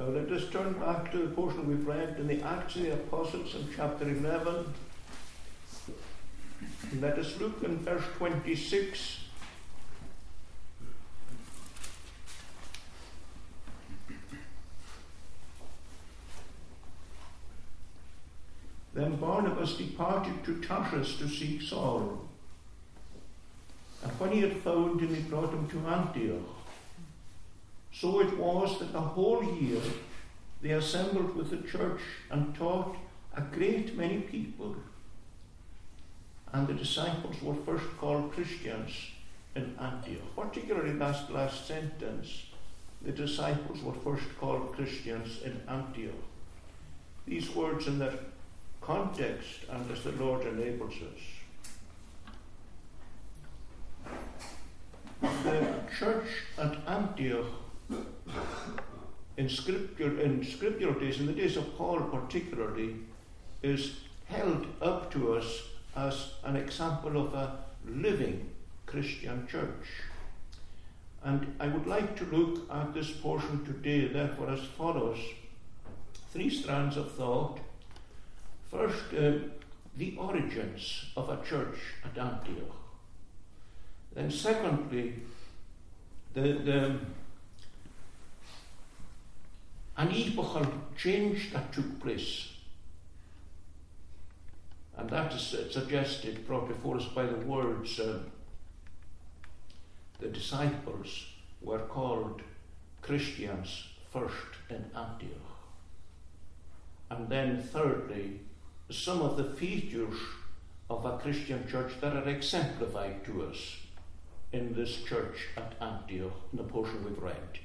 [0.00, 2.94] Now let us turn back to the portion we've read in the Acts of the
[2.94, 4.72] Apostles in chapter 11.
[6.90, 9.18] And let us look in verse 26.
[18.94, 22.26] Then Barnabas departed to Tarsus to seek Saul.
[24.02, 26.59] And when he had found him, he brought him to Antioch.
[27.92, 29.80] So it was that the whole year
[30.62, 32.00] they assembled with the church
[32.30, 32.96] and taught
[33.34, 34.76] a great many people.
[36.52, 38.92] And the disciples were first called Christians
[39.54, 40.36] in Antioch.
[40.36, 42.46] Particularly that last sentence.
[43.02, 46.12] The disciples were first called Christians in Antioch.
[47.26, 48.18] These words in their
[48.80, 51.20] context and as the Lord enables us.
[55.44, 56.28] The church
[56.58, 57.46] at Antioch
[59.36, 62.96] in scripture in scriptural days, in the days of Paul particularly,
[63.62, 65.62] is held up to us
[65.96, 68.50] as an example of a living
[68.86, 69.86] Christian church.
[71.22, 75.18] And I would like to look at this portion today, therefore, as follows
[76.32, 77.60] three strands of thought.
[78.70, 79.32] First, uh,
[79.96, 82.76] the origins of a church at Antioch.
[84.14, 85.14] Then, secondly,
[86.34, 86.96] the, the
[89.96, 92.48] an epochal change that took place.
[94.96, 98.20] And that is suggested, brought before us by the words uh,
[100.18, 101.26] the disciples
[101.62, 102.42] were called
[103.00, 105.56] Christians first in Antioch.
[107.10, 108.40] And then, thirdly,
[108.90, 110.16] some of the features
[110.88, 113.78] of a Christian church that are exemplified to us
[114.52, 117.58] in this church at Antioch in the portion we've read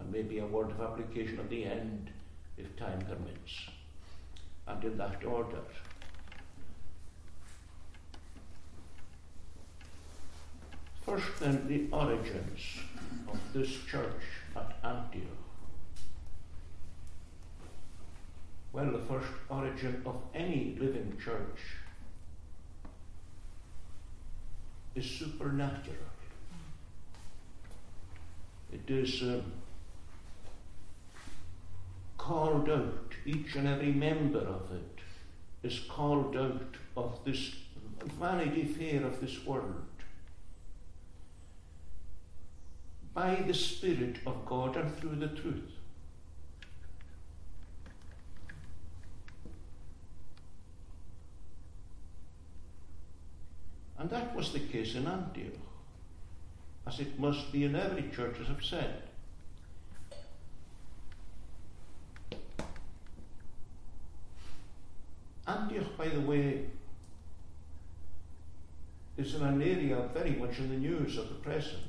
[0.00, 2.10] and maybe a word of application at the end
[2.56, 3.68] if time permits.
[4.66, 5.62] And in that order.
[11.02, 12.60] First, then, the origins
[13.28, 14.22] of this church
[14.56, 15.26] at Antioch.
[18.72, 21.58] Well, the first origin of any living church
[24.94, 25.96] is supernatural.
[28.72, 29.52] It is um,
[32.30, 35.00] called out, each and every member of it
[35.68, 37.56] is called out of this
[38.20, 40.04] vanity fair of this world
[43.12, 45.72] by the Spirit of God and through the truth.
[53.98, 55.66] And that was the case in Antioch,
[56.86, 59.09] as it must be in every church, as I've said.
[65.46, 66.66] Antioch, by the way,
[69.16, 71.82] is in an area very much in the news of the present.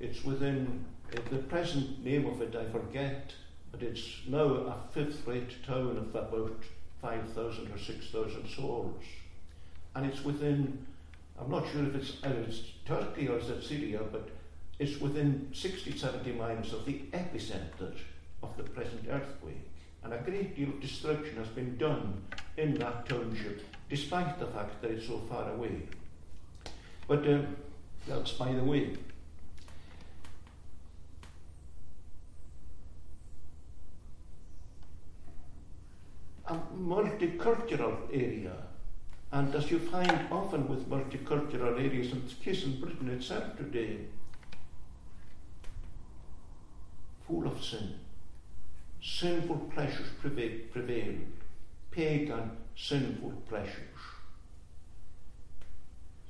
[0.00, 3.32] It's within uh, the present name of it, I forget,
[3.70, 6.62] but it's now a fifth rate town of about
[7.00, 9.02] 5,000 or 6,000 souls.
[9.94, 10.86] And it's within,
[11.38, 14.28] I'm not sure if it's, it's Turkey or is it Syria, but
[14.78, 17.94] it's within 60, 70 miles of the epicenter
[18.42, 19.68] of the present earthquake.
[20.04, 22.22] And a great deal of destruction has been done
[22.56, 25.82] in that township, despite the fact that it's so far away.
[27.06, 27.56] But um,
[28.08, 28.96] that's by the way.
[36.46, 38.56] A multicultural area,
[39.30, 43.98] and as you find often with multicultural areas, and the case in Britain itself today,
[47.26, 47.94] full of sin
[49.02, 51.18] sinful pleasures prevailed,
[51.90, 53.98] pagan sinful pleasures.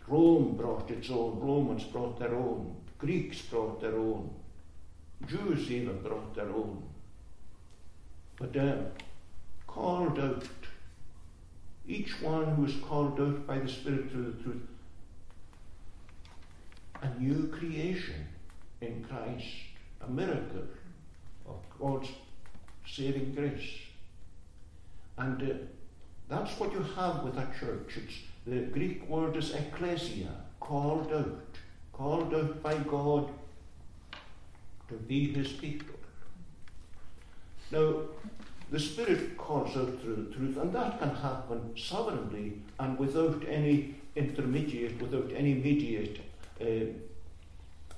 [0.09, 4.31] Rome brought its own, Romans brought their own, Greeks brought their own,
[5.27, 6.83] Jews even brought their own.
[8.37, 8.77] But uh,
[9.67, 10.49] called out,
[11.87, 14.63] each one who is called out by the Spirit through the truth,
[17.03, 18.27] a new creation
[18.81, 19.47] in Christ,
[20.01, 20.65] a miracle
[21.47, 22.09] of God's
[22.87, 23.79] saving grace.
[25.19, 25.55] And uh,
[26.29, 27.97] that's what you have with a church.
[27.97, 28.15] It's,
[28.47, 30.31] the Greek word is ecclesia,
[30.61, 31.59] called out,
[31.93, 33.29] called out by God
[34.89, 35.95] to be his people.
[37.71, 37.95] Now,
[38.71, 43.95] the Spirit calls out through the truth, and that can happen sovereignly and without any
[44.17, 46.21] intermediate, without any mediate,
[46.61, 46.65] uh,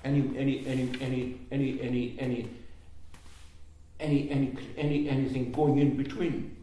[0.04, 2.48] any, any, any, any, any, any, any
[4.00, 6.56] any, any, any, anything going in between.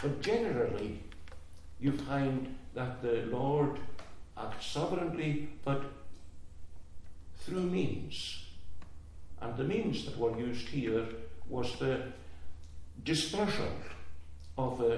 [0.00, 1.00] But generally,
[1.80, 3.78] you find that the Lord
[4.36, 5.82] acts sovereignly, but
[7.38, 8.44] through means.
[9.40, 11.06] And the means that were used here
[11.48, 12.12] was the
[13.04, 13.72] dispersal
[14.56, 14.96] of uh,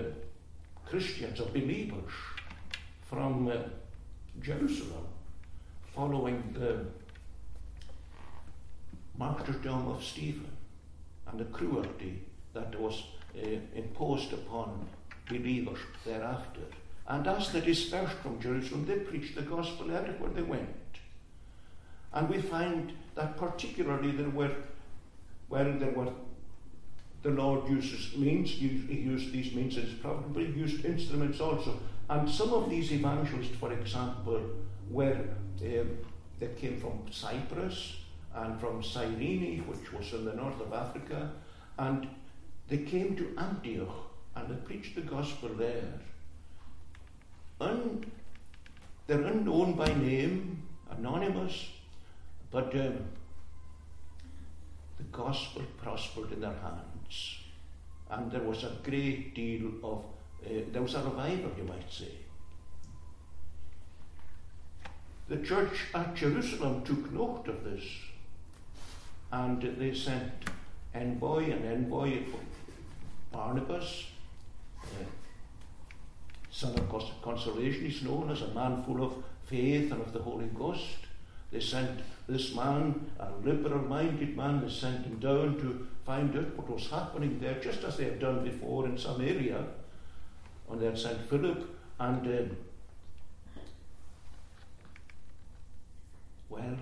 [0.86, 2.12] Christians or believers
[3.02, 3.56] from uh,
[4.42, 5.06] Jerusalem
[5.94, 6.84] following the
[9.16, 10.53] martyrdom of Stephen
[11.26, 12.22] and the cruelty
[12.52, 13.04] that was
[13.36, 14.86] uh, imposed upon
[15.28, 16.60] believers thereafter.
[17.06, 20.68] And as they dispersed from Jerusalem, they preached the gospel everywhere they went.
[22.12, 24.52] And we find that particularly there were,
[25.48, 26.12] well, there were,
[27.22, 31.78] the Lord uses means, he used these means as probably used instruments also.
[32.08, 34.40] And some of these evangelists, for example,
[34.90, 35.18] were,
[35.62, 35.98] um,
[36.38, 37.96] they came from Cyprus
[38.34, 41.30] and from Cyrene, which was in the north of Africa,
[41.78, 42.08] and
[42.68, 46.00] they came to Antioch and they preached the gospel there.
[47.60, 48.04] Un-
[49.06, 51.68] they're unknown by name, anonymous,
[52.50, 52.98] but um,
[54.96, 57.38] the gospel prospered in their hands.
[58.10, 60.04] And there was a great deal of,
[60.44, 62.12] uh, there was a revival, you might say.
[65.28, 67.82] The church at Jerusalem took note of this
[69.34, 70.30] and they sent
[70.94, 72.18] envoy and envoy
[73.32, 74.06] Barnabas,
[76.52, 76.88] son of
[77.20, 80.98] consolation, he's known as a man full of faith and of the Holy Ghost.
[81.50, 86.56] They sent this man, a liberal minded man, they sent him down to find out
[86.56, 89.64] what was happening there, just as they had done before in Samaria.
[90.70, 92.56] And they had sent Philip, and um,
[96.48, 96.76] well,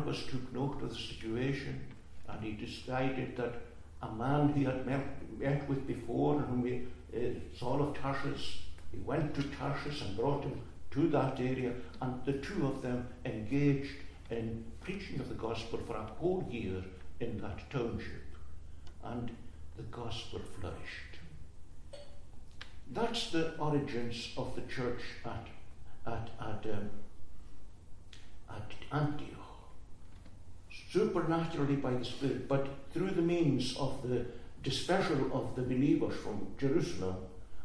[0.00, 1.78] Barnabas took note of the situation
[2.26, 3.54] and he decided that
[4.02, 5.04] a man he had met,
[5.38, 8.62] met with before, whom he, uh, Saul of Tarsus,
[8.92, 10.58] he went to Tarsus and brought him
[10.92, 13.96] to that area, and the two of them engaged
[14.30, 16.82] in preaching of the gospel for a whole year
[17.20, 18.24] in that township.
[19.04, 19.30] And
[19.76, 21.18] the gospel flourished.
[22.90, 25.46] That's the origins of the church at,
[26.06, 26.90] at, at, um,
[28.48, 29.39] at Antioch
[30.90, 34.26] supernaturally by the Spirit, but through the means of the
[34.62, 37.16] dispersal of the believers from Jerusalem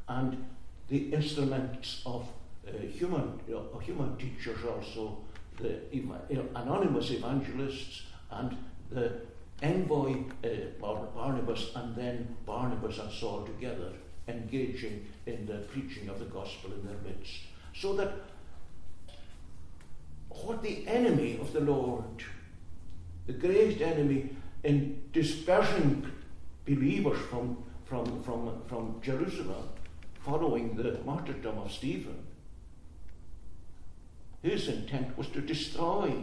[0.07, 0.45] and
[0.89, 2.27] the instruments of
[2.67, 3.39] uh, human,
[3.81, 5.17] human teachers also,
[5.57, 5.79] the
[6.55, 8.55] anonymous evangelists and
[8.91, 9.21] the
[9.61, 10.47] envoy uh,
[10.79, 13.91] Barnabas and then Barnabas and Saul together
[14.27, 17.41] engaging in the preaching of the gospel in their midst.
[17.73, 18.13] So that
[20.29, 22.23] what the enemy of the Lord
[23.27, 24.29] the greatest enemy
[24.63, 26.11] in dispersing
[26.65, 29.69] believers from, from, from, from Jerusalem
[30.23, 32.25] following the martyrdom of Stephen.
[34.41, 36.13] His intent was to destroy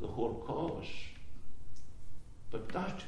[0.00, 0.88] the whole cause.
[2.50, 3.02] But that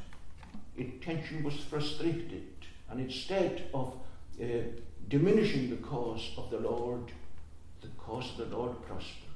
[0.76, 2.46] intention was frustrated,
[2.88, 3.94] and instead of
[4.40, 4.46] uh,
[5.08, 7.12] diminishing the cause of the Lord,
[7.82, 9.28] the cause of the Lord prospered.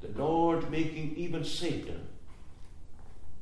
[0.00, 2.06] The Lord making even Satan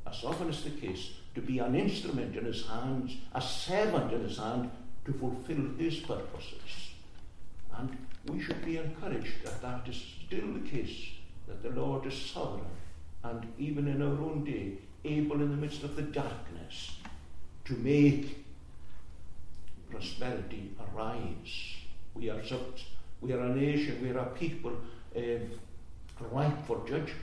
[0.09, 4.23] as often is the case, to be an instrument in his hands, a servant in
[4.23, 4.71] his hand
[5.05, 6.91] to fulfill his purposes.
[7.77, 7.95] And
[8.25, 11.11] we should be encouraged that that is still the case,
[11.47, 12.65] that the Lord is sovereign
[13.23, 14.73] and even in our own day
[15.03, 16.97] able in the midst of the darkness
[17.65, 18.45] to make
[19.89, 21.75] prosperity arise.
[22.13, 22.87] We are, such,
[23.21, 24.73] we are a nation, we are a people
[25.15, 25.21] uh,
[26.31, 27.15] ripe for judgment,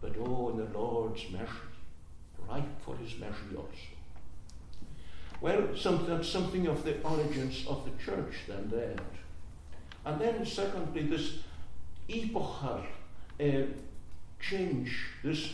[0.00, 1.73] but oh, in the Lord's mercy
[2.48, 3.68] right for his mercy also.
[5.40, 8.96] Well, some, that's something of the origins of the church then there.
[10.06, 11.38] And then secondly, this
[12.08, 12.84] epochal
[13.40, 13.62] uh,
[14.40, 15.52] change, this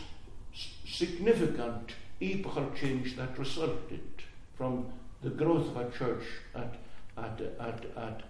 [0.86, 4.22] significant epochal change that resulted
[4.54, 4.86] from
[5.22, 6.76] the growth of a church at,
[7.16, 8.22] at, at, at,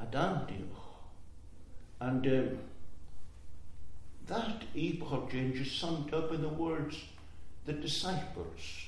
[0.00, 0.48] at Antioch.
[2.00, 2.58] And um,
[4.28, 6.96] that epoch change is summed up in the words
[7.66, 8.86] the disciples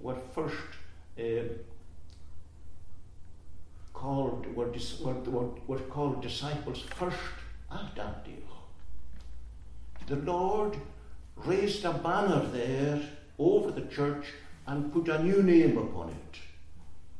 [0.00, 0.70] were first
[1.18, 1.42] uh,
[3.92, 7.18] called were, dis- were, were, were called disciples first
[7.70, 8.50] at Antioch.
[10.06, 10.76] The Lord
[11.36, 13.00] raised a banner there
[13.38, 14.26] over the church
[14.66, 16.38] and put a new name upon it.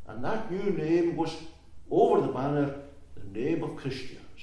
[0.06, 1.34] And that new name was
[1.90, 2.74] over the banner
[3.16, 4.42] the name of Christians.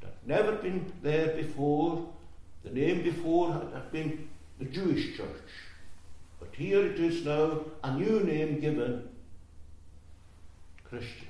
[0.00, 2.08] That never been there before
[2.64, 4.28] The name before had been
[4.58, 5.28] the Jewish church.
[6.40, 9.08] But here it is now a new name given
[10.82, 11.28] Christians.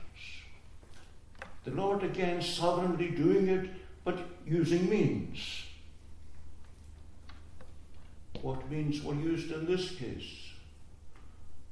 [1.65, 3.71] The Lord again sovereignly doing it,
[4.05, 5.65] but using means.
[8.43, 10.51] What means were used in this case?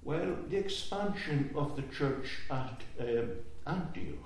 [0.03, 3.31] Well, the expansion of the church at um,
[3.67, 4.17] Antioch.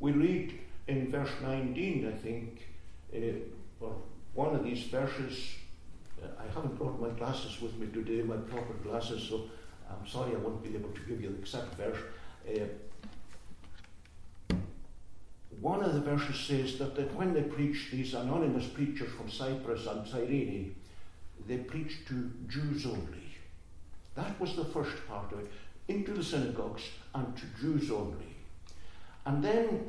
[0.00, 2.68] We read in verse 19, I think,
[3.14, 3.40] uh,
[3.80, 3.94] or
[4.34, 5.54] one of these verses.
[6.22, 9.48] Uh, I haven't brought my glasses with me today, my proper glasses, so
[9.90, 11.98] I'm sorry I won't be able to give you the exact verse.
[12.48, 12.64] Uh,
[15.60, 19.86] one of the verses says that, that when they preached, these anonymous preachers from Cyprus
[19.86, 20.74] and Cyrene,
[21.46, 23.26] they preached to Jews only.
[24.14, 25.50] That was the first part of it.
[25.88, 26.82] Into the synagogues
[27.14, 28.34] and to Jews only.
[29.24, 29.86] And then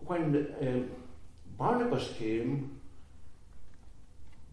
[0.00, 0.94] when uh,
[1.58, 2.79] Barnabas came,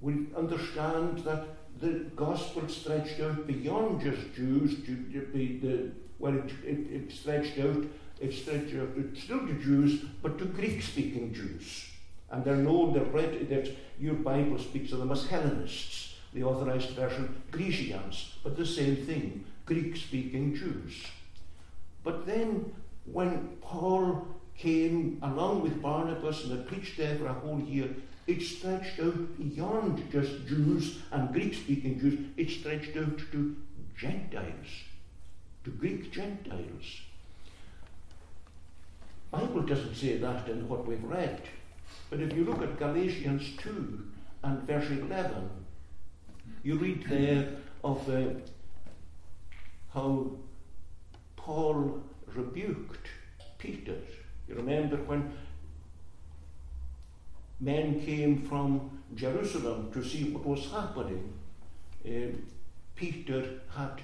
[0.02, 1.48] we understand that
[1.80, 4.78] the gospel stretched out beyond just Jews
[6.20, 7.84] well, it, it, it, stretched out,
[8.20, 11.90] it stretched out still to Jews, but to Greek-speaking Jews.
[12.32, 16.92] And they're known, they're read, that your Bible speaks of them as Hellenists the authorized
[16.92, 21.04] version, Grecians, but the same thing, Greek speaking Jews.
[22.04, 22.74] But then,
[23.06, 24.28] when Paul
[24.58, 27.90] came along with Barnabas and preached there for a whole year,
[28.28, 33.56] it stretched out beyond just Jews and Greek speaking Jews, it stretched out to
[33.98, 34.68] Gentiles,
[35.64, 37.02] to Greek Gentiles.
[39.32, 41.42] Bible doesn't say that in what we've read.
[42.10, 44.04] But if you look at Galatians 2
[44.44, 45.50] and verse 11,
[46.64, 47.50] you read there
[47.84, 48.24] of uh,
[49.94, 50.32] how
[51.36, 52.02] Paul
[52.34, 53.08] rebuked
[53.58, 53.98] Peter.
[54.48, 55.34] You remember when
[57.60, 61.34] men came from Jerusalem to see what was happening.
[62.06, 62.36] Uh,
[62.96, 64.02] Peter had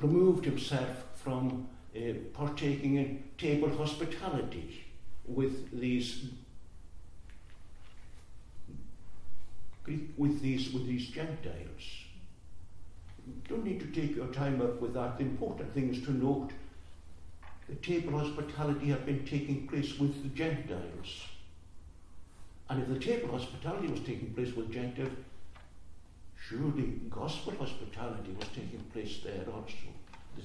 [0.00, 2.00] removed himself from uh,
[2.32, 4.84] partaking in table hospitality
[5.26, 6.26] with these
[10.16, 12.04] with these, with these Gentiles.
[13.26, 15.18] You don't need to take your time up with that.
[15.18, 16.50] The important thing is to note
[17.68, 21.26] the table hospitality had been taking place with the Gentiles.
[22.72, 25.12] And if the table hospitality was taking place with Gentiles,
[26.48, 29.90] surely gospel hospitality was taking place there also.
[30.36, 30.42] The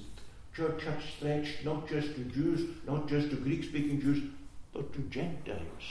[0.54, 4.22] church had stretched not just to Jews, not just to Greek speaking Jews,
[4.74, 5.86] but to Gentiles.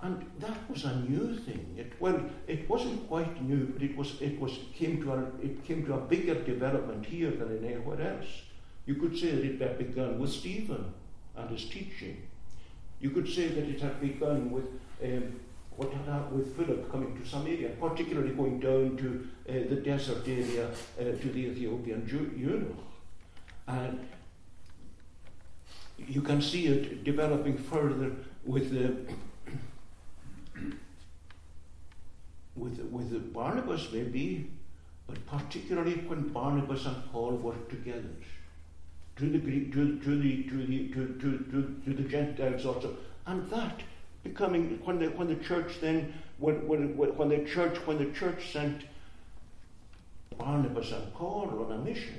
[0.00, 1.64] And that was a new thing.
[1.78, 5.64] It, well, it wasn't quite new, but it was it was came to a it
[5.64, 8.42] came to a bigger development here than anywhere else.
[8.84, 10.92] You could say that it had begun with Stephen
[11.36, 12.16] and his teaching.
[13.02, 14.66] You could say that it had begun with
[15.02, 15.40] um,
[15.76, 20.26] what had happened with Philip coming to Samaria, particularly going down to uh, the desert
[20.28, 22.06] area uh, to the Ethiopian
[22.36, 22.76] eunuch.
[23.66, 24.06] And
[25.98, 28.12] you can see it developing further
[28.44, 28.94] with the
[32.54, 34.48] with, with Barnabas maybe,
[35.08, 38.10] but particularly when Barnabas and Paul worked together.
[39.22, 42.96] To the Greek, to, to the to the to, to, to, to the Gentiles also.
[43.24, 43.80] And that
[44.24, 48.50] becoming when the when the church then when, when, when the church when the church
[48.52, 48.82] sent
[50.36, 52.18] Barnabas and Paul on a mission,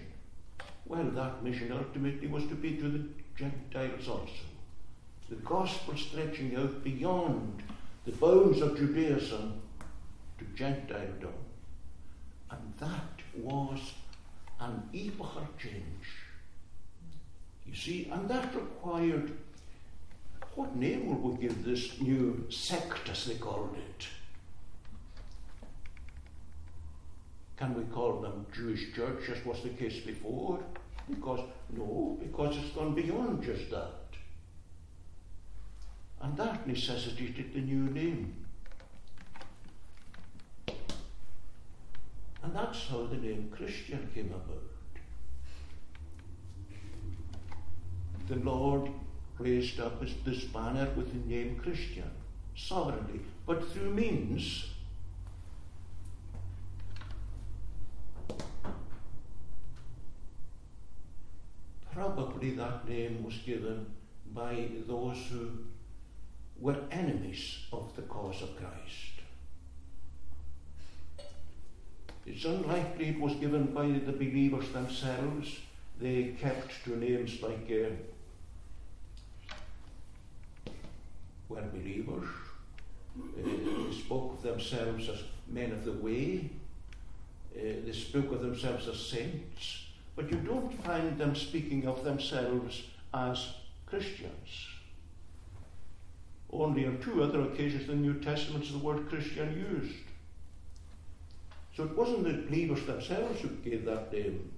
[0.85, 3.05] well that mission ultimately was to be to the
[3.37, 4.45] Gentiles also.
[5.29, 7.63] The gospel stretching out beyond
[8.05, 9.61] the bounds of Judaism
[10.39, 11.33] to Gentiledom.
[12.49, 13.91] And that was
[14.61, 16.22] an epochal change.
[17.73, 19.35] You see, and that required
[20.53, 24.07] what name will we give this new sect, as they called it?
[27.57, 30.59] Can we call them Jewish church, as was the case before?
[31.09, 31.39] Because,
[31.75, 34.17] no, because it's gone beyond just that.
[36.21, 38.35] And that necessitated the new name.
[42.43, 44.72] And that's how the name Christian came about.
[48.27, 48.89] The Lord
[49.37, 52.09] raised up this banner with the name Christian,
[52.55, 54.67] sovereignly, but through means
[61.91, 63.85] probably that name was given
[64.33, 65.49] by those who
[66.59, 69.13] were enemies of the cause of Christ.
[72.25, 75.59] It's unlikely it was given by the believers themselves.
[75.99, 77.91] They kept to names like uh,
[81.53, 82.27] were believers.
[83.35, 86.49] they spoke of themselves as men of the way.
[87.55, 89.85] Uh, they spoke of themselves as saints.
[90.15, 92.83] But you don't find them speaking of themselves
[93.13, 93.53] as
[93.85, 94.67] Christians.
[96.51, 99.95] Only on two other occasions in the New Testament is the word Christian used.
[101.75, 104.51] So it wasn't the believers themselves who gave that name.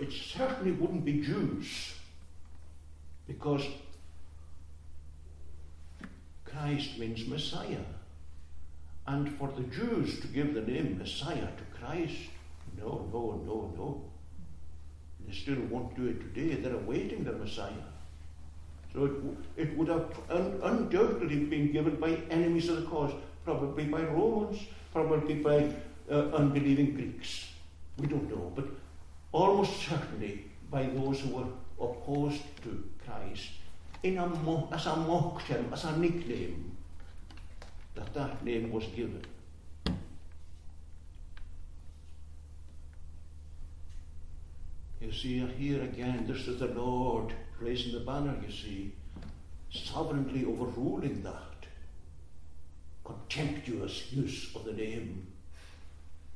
[0.00, 1.94] It certainly wouldn't be Jews,
[3.26, 3.62] because
[6.52, 7.84] Christ means Messiah.
[9.06, 12.30] And for the Jews to give the name Messiah to Christ,
[12.78, 14.02] no, no, no, no.
[15.26, 16.54] They still won't do it today.
[16.54, 17.72] They're awaiting the Messiah.
[18.92, 19.04] So
[19.56, 23.12] it, it would have un, undoubtedly been given by enemies of the cause,
[23.44, 24.58] probably by Romans,
[24.92, 25.72] probably by
[26.10, 27.48] uh, unbelieving Greeks.
[27.98, 28.66] We don't know, but
[29.32, 31.46] almost certainly by those who were
[31.80, 33.50] opposed to Christ
[34.02, 35.32] in a as a
[35.72, 36.76] as a nickname,
[37.94, 39.24] that that name was given.
[45.00, 48.92] You see, here again, this is the Lord raising the banner, you see,
[49.70, 51.66] sovereignly overruling that
[53.04, 55.26] contemptuous use of the name.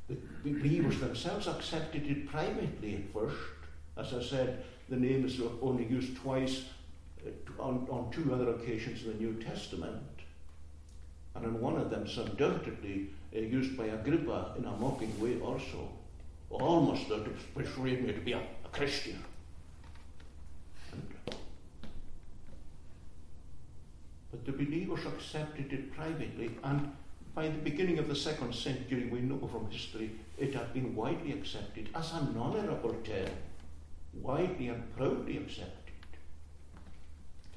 [0.08, 3.36] The believers themselves accepted it privately at first.
[3.96, 6.64] As I said, the name is only used twice
[7.58, 10.02] on, on two other occasions in the New Testament.
[11.34, 15.90] And in one of them, undoubtedly uh, used by Agrippa in a mocking way also.
[16.48, 19.22] Almost to persuade me to be a, a Christian.
[24.36, 26.92] but the believers accepted it privately, and
[27.34, 31.32] by the beginning of the second century, we know from history, it had been widely
[31.32, 33.30] accepted as an honourable term,
[34.14, 35.85] widely and proudly accepted.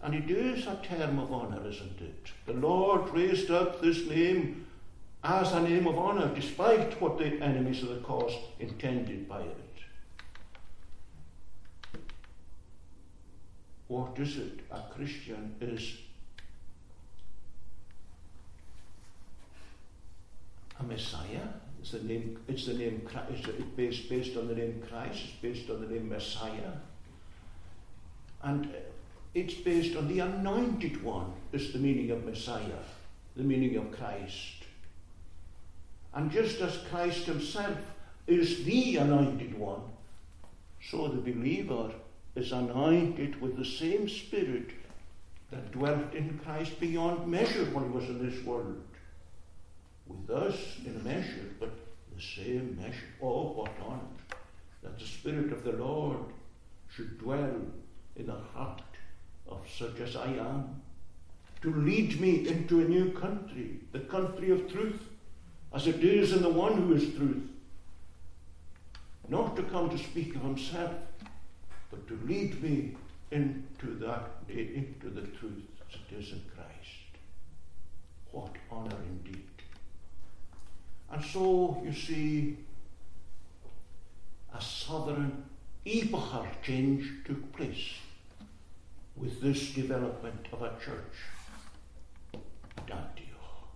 [0.02, 2.32] And it is a term of honour, isn't it?
[2.46, 4.66] The Lord raised up this name
[5.24, 9.56] as a name of honour, despite what the enemies of the cause intended by it.
[13.90, 14.62] What is it?
[14.72, 15.98] A Christian is
[20.80, 21.48] a Messiah.
[21.82, 22.40] It's the name.
[22.48, 23.08] It's the name.
[23.30, 25.20] It's based based on the name Christ.
[25.24, 26.72] It's based on the name Messiah,
[28.44, 28.70] and
[29.40, 31.34] it's based on the Anointed One.
[31.52, 32.84] Is the meaning of Messiah,
[33.36, 34.66] the meaning of Christ.
[36.14, 37.78] And just as Christ Himself
[38.28, 39.82] is the Anointed One,
[40.92, 41.92] so the believer
[42.36, 44.70] is anointed with the same Spirit
[45.52, 48.80] that dwelt in Christ beyond measure when he was in this world
[50.08, 51.72] with us in a measure, but
[52.16, 53.10] the same measure.
[53.22, 54.00] Oh, what honor
[54.84, 56.20] that the Spirit of the Lord
[56.96, 57.56] should dwell
[58.16, 58.82] in the heart
[59.50, 60.82] of such as I am,
[61.62, 65.02] to lead me into a new country, the country of truth,
[65.74, 67.44] as it is in the one who is truth.
[69.28, 70.94] Not to come to speak of himself,
[71.92, 72.96] but to lead me
[73.32, 77.12] into that day into the truth as it is in Christ.
[78.32, 79.44] What honor indeed.
[81.12, 82.58] And so, you see,
[84.54, 85.44] a sovereign
[85.86, 87.94] epochal change took place
[89.20, 91.18] with this development of a church
[92.34, 93.70] at Antioch.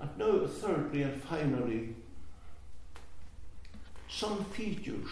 [0.00, 1.94] And now, thirdly and finally,
[4.08, 5.08] some features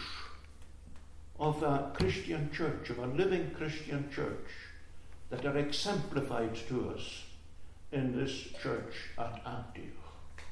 [1.39, 4.49] of a Christian church, of a living Christian church,
[5.29, 7.23] that are exemplified to us
[7.91, 10.43] in this church at Antioch.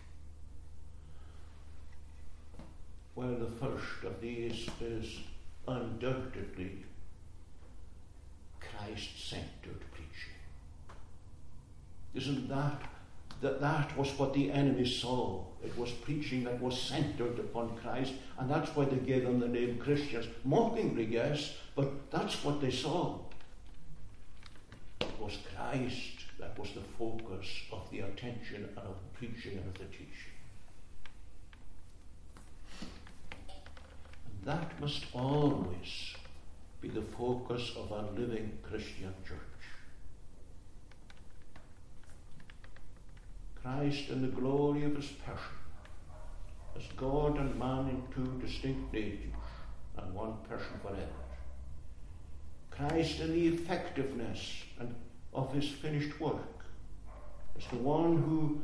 [3.16, 5.20] Well, the first of these is
[5.68, 6.84] undoubtedly
[8.78, 10.36] Christ centered preaching.
[12.14, 12.82] Isn't that,
[13.42, 15.44] that that was what the enemy saw?
[15.64, 19.48] It was preaching that was centered upon Christ, and that's why they gave them the
[19.48, 20.28] name Christians.
[20.44, 23.20] Mockingly, yes, but that's what they saw.
[25.02, 29.68] It was Christ that was the focus of the attention and of the preaching and
[29.68, 30.36] of the teaching.
[34.44, 36.15] That must always
[36.82, 39.40] be the focus of our living Christian church.
[43.62, 45.58] Christ in the glory of his passion,
[46.76, 49.34] as God and man in two distinct natures
[49.98, 51.26] and one person forever.
[52.70, 54.94] Christ in the effectiveness and
[55.34, 56.66] of his finished work,
[57.58, 58.62] as the one who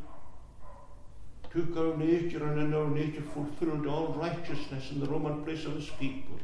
[1.52, 5.76] took our nature and in our nature fulfilled all righteousness in the Roman place of
[5.76, 6.40] his people.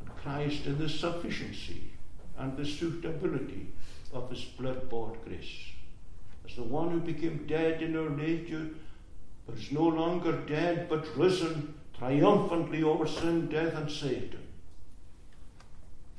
[0.00, 1.92] And Christ in the sufficiency
[2.38, 3.68] and the suitability
[4.12, 5.70] of his blood bought grace.
[6.48, 8.68] As the one who became dead in our nature,
[9.46, 14.40] but is no longer dead, but risen triumphantly over sin, death, and Satan.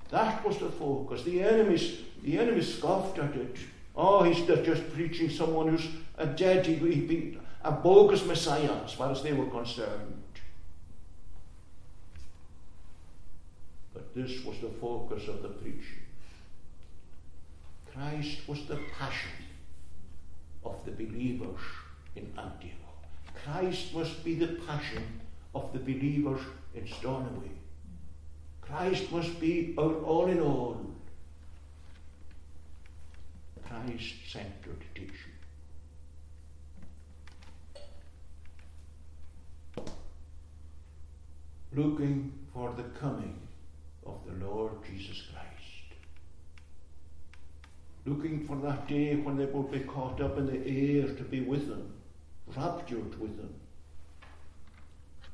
[0.09, 1.23] That was the focus.
[1.23, 3.57] The enemies, the enemies scoffed at it.
[3.95, 5.87] Oh, he's just preaching someone who's
[6.17, 10.23] a dead, he, a bogus Messiah, as far as they were concerned.
[13.93, 16.03] But this was the focus of the preaching.
[17.91, 19.31] Christ was the passion
[20.63, 21.61] of the believers
[22.15, 22.73] in Antioch.
[23.43, 25.21] Christ must be the passion
[25.55, 26.41] of the believers
[26.75, 27.51] in Stornoway.
[28.61, 30.77] Christ must be our all in all.
[33.67, 35.11] Christ centered teaching.
[41.75, 43.42] Looking for the coming
[44.05, 45.43] of the Lord Jesus Christ.
[48.05, 51.41] Looking for that day when they will be caught up in the air to be
[51.41, 51.93] with Him,
[52.55, 53.53] raptured with Him.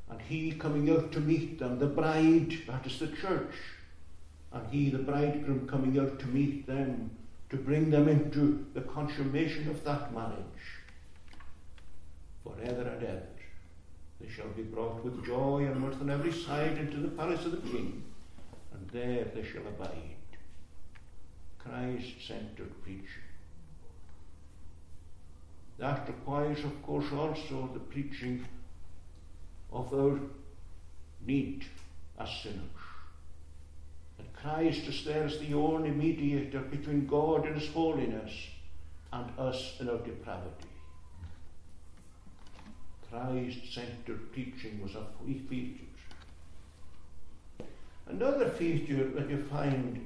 [0.09, 3.55] And He coming out to meet them, the bride, that is the church.
[4.51, 7.11] And He, the bridegroom, coming out to meet them,
[7.49, 10.43] to bring them into the consummation of that marriage.
[12.43, 13.23] Forever and ever.
[14.21, 17.51] They shall be brought with joy and mirth on every side into the palace of
[17.51, 18.03] the King
[18.91, 20.15] there they shall abide.
[21.57, 23.29] Christ centered preaching.
[25.77, 28.45] That requires, of course, also the preaching
[29.71, 30.19] of our
[31.25, 31.65] need
[32.19, 32.59] as sinners.
[34.17, 38.31] That Christ is there as the only mediator between God and His holiness
[39.13, 40.67] and us in our depravity.
[43.09, 45.05] Christ centered preaching was a
[45.49, 45.88] feature
[48.09, 50.03] Another feature that you find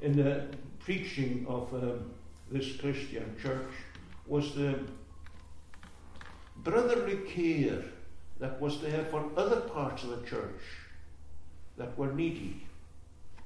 [0.00, 0.46] in the
[0.80, 2.10] preaching of um,
[2.50, 3.70] this Christian church
[4.26, 4.78] was the
[6.56, 7.84] brotherly care
[8.40, 10.62] that was there for other parts of the church
[11.76, 12.66] that were needy.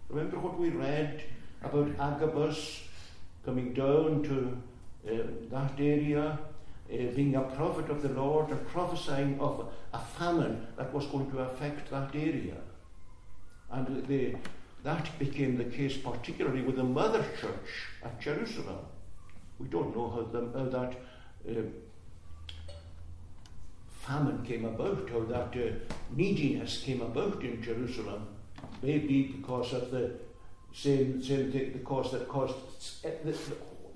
[0.09, 1.23] Remember what we read
[1.63, 2.83] about Agabus
[3.45, 4.57] coming down to
[5.13, 6.39] uh, that area,
[6.93, 11.31] uh, being a prophet of the Lord and prophesying of a famine that was going
[11.33, 12.57] to affect that area.
[13.71, 14.05] And
[14.85, 18.79] that became the case particularly with the mother church at Jerusalem.
[19.59, 20.97] We don't know how, the, how that
[21.49, 21.63] uh,
[23.91, 25.73] famine came about, how that uh,
[26.15, 28.29] neediness came about in Jerusalem.
[28.83, 30.13] Maybe because of the
[30.73, 32.55] same, same the, the cause that caused
[33.03, 33.37] the,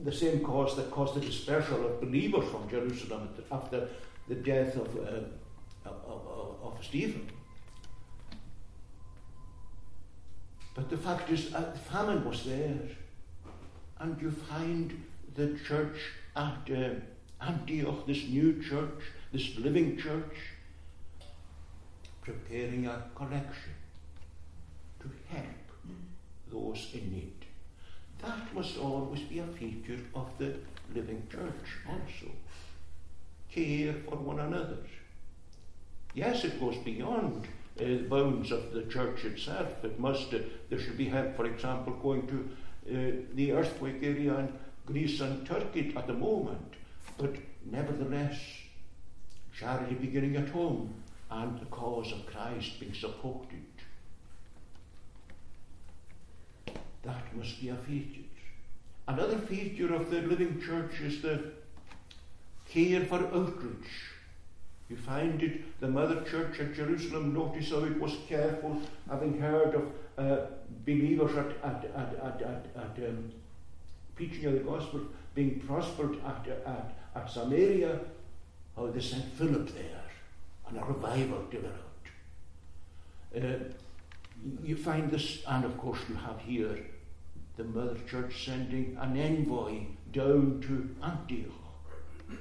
[0.03, 3.89] the, same cause that caused the dispersal of believers from Jerusalem after
[4.29, 7.31] the death of, uh, of, of, of Stephen.
[10.75, 12.81] But the fact is, uh, famine was there.
[13.99, 15.05] And you find
[15.35, 15.99] the church
[16.37, 19.03] at uh, Antioch, this new church,
[19.33, 20.37] this living church,
[22.23, 23.75] preparing a collection
[25.01, 25.45] to help
[26.51, 27.33] those in need.
[28.23, 30.55] That must always be a feature of the
[30.95, 32.33] living church also.
[33.51, 34.79] Care for one another.
[36.15, 37.47] Yes, it goes beyond
[37.81, 39.85] uh, bounds of the church itself.
[39.85, 40.39] It must, uh,
[40.69, 42.49] there should be help, for example, going to
[42.89, 44.53] uh, the earthquake area in
[44.87, 46.75] Greece and Turkey at the moment.
[47.19, 48.39] But nevertheless,
[49.57, 50.95] charity beginning at home
[51.31, 53.65] and the cause of Christ being supported.
[57.03, 58.21] That must be a feature.
[59.09, 61.53] Another feature of the living church is the
[62.69, 64.10] care for outreach.
[64.91, 69.77] You find it, the mother church at Jerusalem, notice how it was careful, having heard
[69.77, 70.47] of uh,
[70.85, 73.31] believers at, at, at, at, at, at um,
[74.17, 75.03] preaching of the gospel
[75.37, 78.01] being prospered at, at, at Samaria,
[78.77, 80.03] how they sent Philip there,
[80.69, 82.09] and a revival developed.
[83.35, 83.73] Uh,
[84.65, 86.85] you find this, and of course you have here
[87.57, 91.53] the mother church sending an envoy down to Antioch.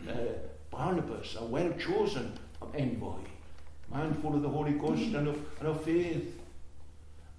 [0.10, 2.34] Uh, Barnabas, a well chosen
[2.76, 3.22] envoy,
[3.92, 6.40] man full of the Holy Ghost and of, and of faith.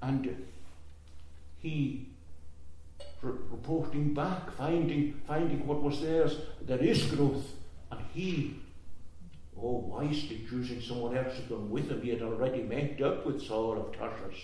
[0.02, 0.46] And
[1.58, 2.06] he
[3.22, 7.52] reporting back, finding, finding what was theirs, there is growth.
[7.90, 8.56] And he,
[9.56, 13.42] oh, wisely choosing someone else to come with him, he had already met up with
[13.42, 14.40] Saul of Tarsus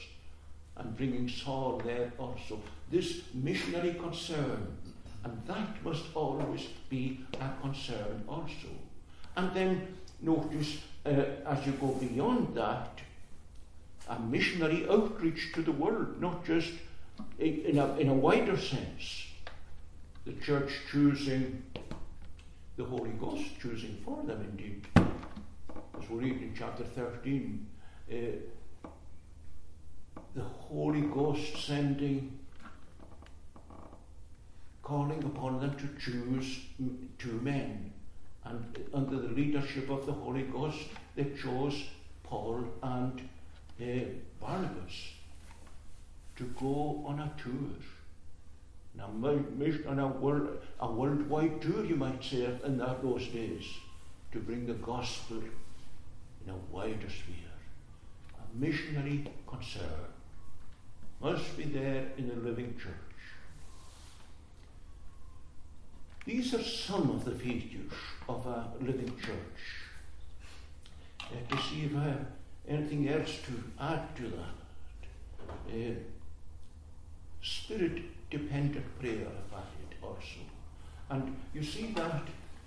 [0.77, 2.61] and bringing Saul there also.
[2.91, 4.77] This missionary concern,
[5.25, 8.69] and that must always be a concern also.
[9.37, 11.11] And then notice uh,
[11.47, 13.01] as you go beyond that,
[14.09, 16.73] a missionary outreach to the world, not just
[17.39, 19.27] in a, in a wider sense.
[20.25, 21.63] the church choosing
[22.77, 24.85] the Holy Ghost, choosing for them indeed.
[24.97, 27.67] As we read in chapter 13,
[28.11, 28.15] uh,
[30.35, 32.39] the Holy Ghost sending,
[34.87, 36.61] calling upon them to choose
[37.19, 37.93] two men.
[38.45, 40.79] And under the leadership of the Holy Ghost,
[41.17, 41.87] they chose
[42.23, 43.21] Paul and
[43.83, 43.85] uh,
[44.41, 44.97] Barnabas
[46.37, 47.75] to go on a tour.
[48.95, 49.11] Now,
[49.89, 53.65] on a, world, a worldwide tour, you might say, in that, those days,
[54.31, 57.57] to bring the gospel in a wider sphere.
[58.39, 60.07] A missionary concern
[61.21, 62.95] must be there in the living church.
[66.27, 67.93] These are some of the features
[68.29, 69.63] of a living church.
[71.21, 72.27] Uh, to see if I have
[72.69, 74.57] anything else to add to that.
[75.73, 75.95] Uh,
[77.41, 80.41] spirit dependent prayer about it also.
[81.11, 82.23] And you see that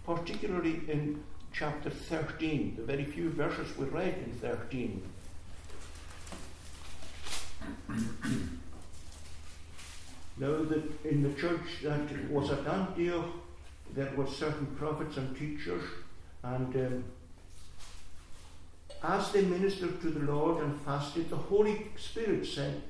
[0.05, 5.01] particularly in chapter 13, the very few verses we read in 13.
[10.37, 13.25] now that in the church that was at Antioch,
[13.93, 15.83] there were certain prophets and teachers,
[16.43, 17.03] and um,
[19.03, 22.81] as they ministered to the Lord and fasted, the Holy Spirit said,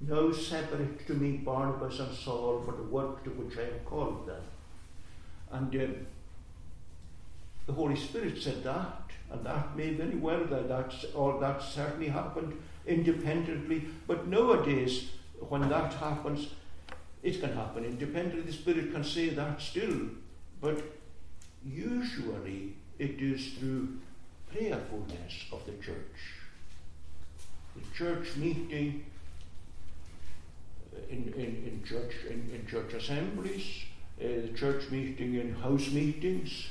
[0.00, 4.28] Now separate to me Barnabas and Saul for the work to which I have called
[4.28, 4.42] them.
[5.50, 6.06] And um,
[7.66, 12.08] the Holy Spirit said that, and that may very well that that's, or that certainly
[12.08, 13.86] happened independently.
[14.06, 15.10] But nowadays,
[15.48, 16.48] when that happens,
[17.24, 18.42] it can happen independently.
[18.42, 20.10] The Spirit can say that still,
[20.66, 20.82] but
[21.64, 23.86] usually it is through
[24.52, 26.18] prayerfulness of the church.
[27.76, 29.04] The church meeting
[30.92, 33.84] uh, in, in, in church in, in church assemblies,
[34.20, 36.66] uh, the church meeting in house meetings,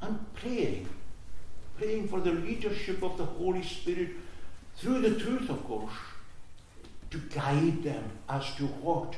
[0.00, 0.88] and praying,
[1.76, 4.12] praying for the leadership of the Holy Spirit
[4.76, 5.98] through the truth, of course,
[7.10, 9.14] to guide them as to what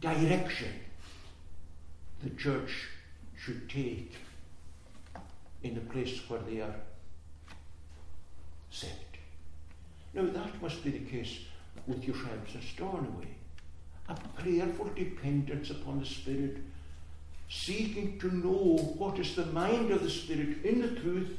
[0.00, 0.74] direction
[2.22, 2.88] the church
[3.36, 4.14] should take
[5.62, 6.74] in the place where they are
[8.70, 8.98] set.
[10.14, 11.40] Now, that must be the case
[11.86, 13.28] with your yourselves at Stornoway.
[14.08, 16.58] A prayerful dependence upon the Spirit,
[17.48, 21.38] seeking to know what is the mind of the Spirit in the truth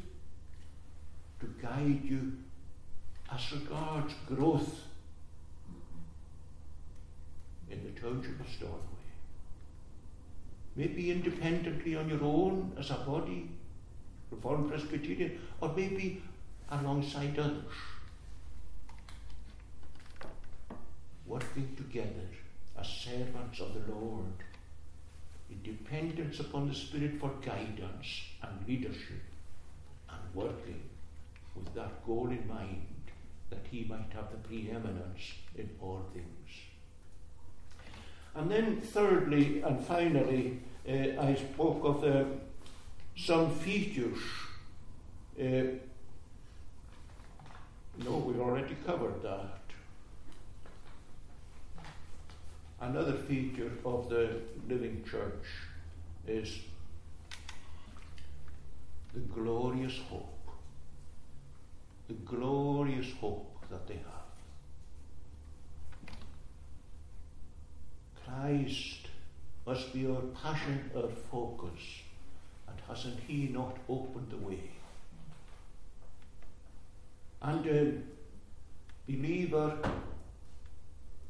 [1.39, 2.34] to guide you
[3.34, 4.82] as regards growth
[7.69, 8.92] in the township of Stornoway.
[10.75, 13.49] Maybe independently on your own as a body,
[14.31, 16.23] Reformed Presbyterian, or maybe
[16.69, 17.63] alongside others.
[21.27, 22.27] Working together
[22.79, 24.33] as servants of the Lord
[25.49, 29.21] in dependence upon the Spirit for guidance and leadership
[30.09, 30.81] and working
[31.55, 32.88] with that goal in mind
[33.49, 36.72] that he might have the preeminence in all things.
[38.36, 42.26] And then, thirdly and finally, uh, I spoke of the
[43.15, 44.17] some features.
[45.39, 45.78] Uh,
[48.04, 49.60] no, we've already covered that.
[52.82, 55.46] Another feature of the living church
[56.28, 56.60] is
[59.13, 60.50] the glorious hope.
[62.08, 64.22] The glorious hope that they have.
[68.34, 69.08] Christ
[69.65, 72.02] must be our passion, our focus
[72.67, 74.72] And hasn't He not opened the way?
[77.41, 78.02] And uh,
[79.08, 79.78] believer,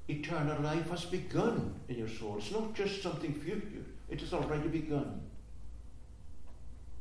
[0.07, 2.37] eternal life has begun in your soul.
[2.37, 5.21] It's not just something future, it has already begun.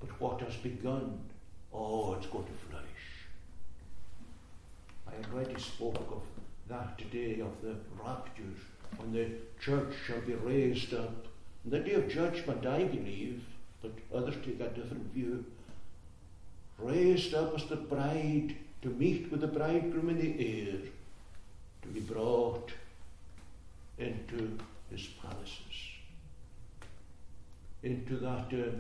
[0.01, 1.21] But what has begun,
[1.73, 2.89] oh, it's going to flourish.
[5.07, 6.23] I already spoke of
[6.69, 8.59] that today, of the raptures,
[8.97, 9.29] when the
[9.61, 11.27] church shall be raised up.
[11.65, 13.43] On the day of judgment, I believe,
[13.81, 15.45] but others take a different view.
[16.79, 20.79] Raised up as the bride to meet with the bridegroom in the air,
[21.83, 22.73] to be brought
[23.99, 24.59] into
[24.91, 25.91] his palaces,
[27.83, 28.71] into that uh,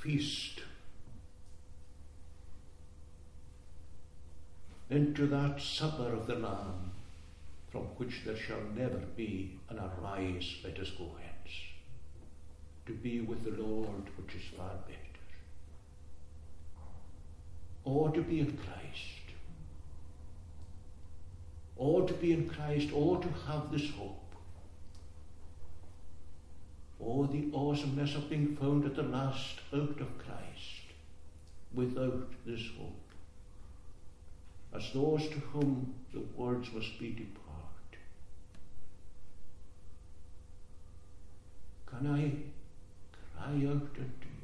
[0.00, 0.49] feast
[4.90, 6.90] into that supper of the Lamb,
[7.70, 11.54] from which there shall never be an arise, let us go hence,
[12.86, 14.96] to be with the Lord, which is far better.
[17.82, 19.34] or to be in Christ.
[21.76, 24.20] Or to be in Christ, or to have this hope.
[27.00, 30.92] or the awesomeness of being found at the last out of Christ
[31.72, 33.09] without this hope.
[34.74, 37.40] As those to whom the words must be depart.
[41.86, 42.32] Can I
[43.36, 44.40] cry out unto you?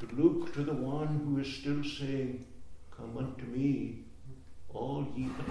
[0.00, 2.44] To look to the one who is still saying,
[2.96, 4.00] Come unto me,
[4.70, 5.48] all ye that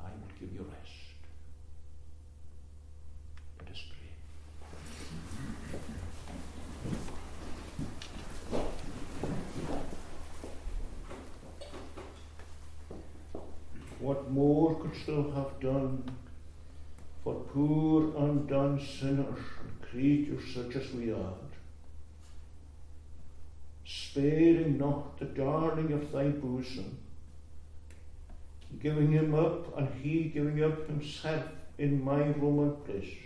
[0.00, 1.18] I will give you rest.
[3.60, 4.12] Let us pray.
[14.00, 16.02] What more couldst thou have done
[17.22, 21.34] for poor undone sinners and creatures such as we are?
[23.84, 26.98] Sparing not the darling of thy bosom,
[28.80, 31.44] giving him up, and he giving up himself
[31.78, 33.16] in my Roman place.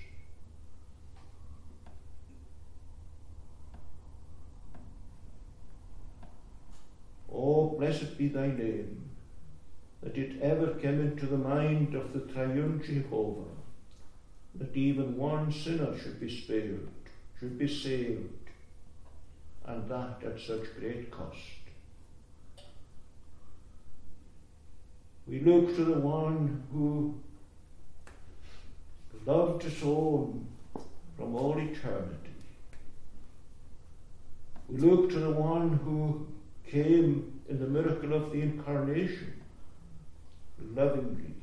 [7.30, 9.10] Oh, blessed be thy name,
[10.02, 13.55] that it ever came into the mind of the triune Jehovah
[14.58, 16.88] that even one sinner should be spared,
[17.38, 18.30] should be saved,
[19.66, 21.38] and that at such great cost.
[25.26, 27.14] We look to the one who
[29.26, 30.40] loved us all
[31.16, 32.30] from all eternity.
[34.68, 36.26] We look to the one who
[36.70, 39.34] came in the miracle of the incarnation
[40.74, 41.34] lovingly.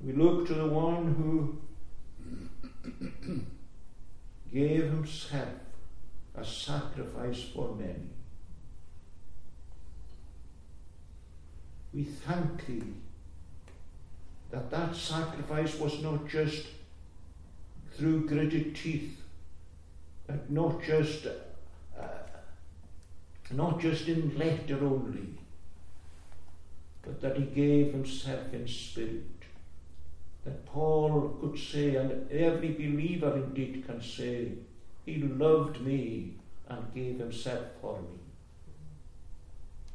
[0.00, 1.58] We look to the one who
[4.52, 5.48] gave himself
[6.36, 8.10] a sacrifice for many.
[11.92, 12.82] we thank thee
[14.50, 16.66] that that sacrifice was not just
[17.92, 19.20] through gritted teeth,
[20.48, 22.06] not just uh,
[23.50, 25.34] not just in letter only,
[27.02, 29.37] but that he gave himself in spirit.
[30.48, 34.52] That Paul could say, and every believer indeed can say,
[35.04, 38.16] he loved me and gave himself for me.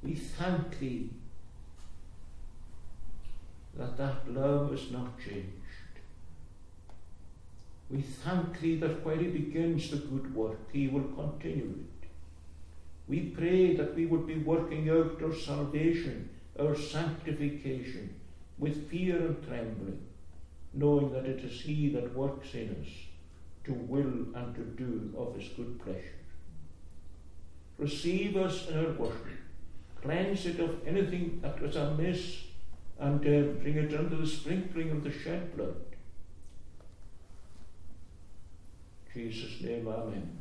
[0.03, 1.09] We thank thee
[3.75, 5.97] that that love is not changed.
[7.89, 12.07] We thank Thee that where He begins the good work, He will continue it.
[13.07, 18.13] We pray that we would be working out our salvation, our sanctification,
[18.59, 20.01] with fear and trembling,
[20.73, 22.89] knowing that it is He that works in us
[23.65, 26.19] to will and to do of His good pleasure.
[27.77, 29.27] Receive us in our worship.
[30.01, 32.43] Cleanse it of anything that was amiss
[32.99, 35.75] and uh, bring it under the sprinkling of the shed blood.
[39.13, 40.39] Jesus' name, Amen.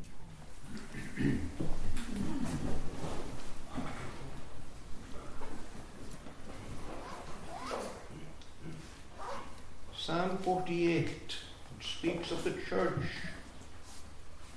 [10.04, 11.36] Psalm 48
[11.80, 13.04] speaks of the church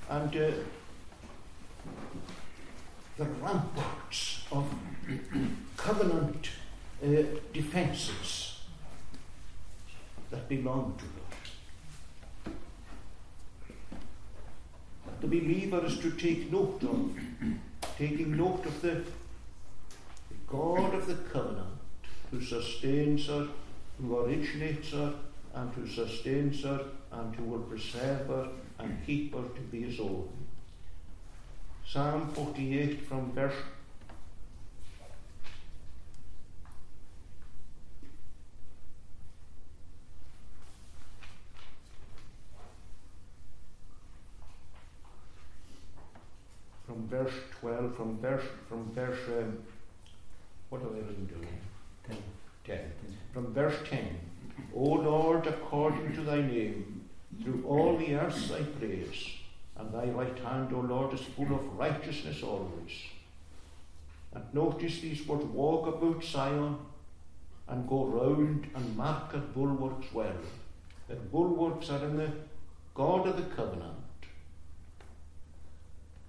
[0.09, 0.51] and uh,
[3.19, 4.65] the ramparts of
[5.77, 6.49] covenant
[7.03, 7.07] uh,
[7.53, 8.61] defenses
[10.31, 11.05] that belong to
[12.49, 12.53] us.
[15.21, 17.11] The believer is to take note of,
[17.99, 21.77] taking note of the, the God of the covenant
[22.31, 23.47] who sustains her,
[24.01, 25.13] who originates her,
[25.55, 29.99] and who sustains her, and who will preserve her and keep her to be his
[29.99, 30.29] own.
[31.87, 33.55] Psalm 48 from verse
[47.15, 49.57] verse 12, from verse, from verse, um,
[50.69, 51.47] what have I doing?
[52.07, 52.17] 10.
[52.65, 52.79] 10.
[53.33, 54.19] From verse 10.
[54.73, 57.09] O Lord, according to thy name,
[57.43, 59.31] through all the earth thy praise,
[59.77, 62.91] and thy right hand, O Lord, is full of righteousness always.
[64.33, 66.77] And notice these words walk about Zion
[67.67, 70.37] and go round and mark at bulwarks well.
[71.07, 72.31] The bulwarks are in the
[72.93, 73.95] God of the covenant.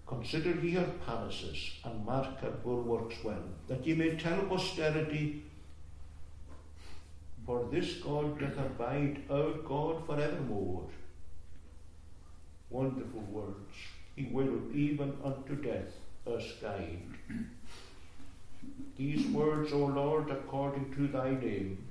[0.07, 5.43] Consider ye her palaces, and mark her bulwarks well, that ye may tell posterity,
[7.47, 10.85] for this God doth abide our God forevermore.
[12.71, 13.77] Wonderful words.
[14.17, 15.95] He will even unto death
[16.27, 17.03] us guide.
[18.97, 21.87] These words, O Lord, according to thy name.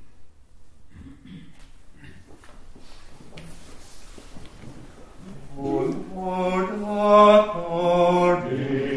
[5.57, 6.69] O Lord,
[7.45, 8.94] according